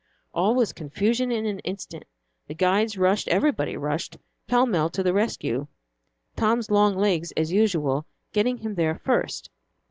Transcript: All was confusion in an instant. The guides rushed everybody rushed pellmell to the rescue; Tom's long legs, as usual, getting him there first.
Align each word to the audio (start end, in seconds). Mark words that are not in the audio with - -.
All 0.33 0.55
was 0.55 0.73
confusion 0.73 1.31
in 1.31 1.45
an 1.45 1.59
instant. 1.59 2.05
The 2.47 2.55
guides 2.55 2.97
rushed 2.97 3.27
everybody 3.27 3.77
rushed 3.77 4.17
pellmell 4.47 4.89
to 4.93 5.03
the 5.03 5.13
rescue; 5.13 5.67
Tom's 6.35 6.71
long 6.71 6.95
legs, 6.95 7.31
as 7.33 7.51
usual, 7.51 8.07
getting 8.33 8.57
him 8.57 8.73
there 8.73 8.95
first. 8.95 9.51